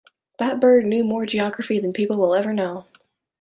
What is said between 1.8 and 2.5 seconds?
people will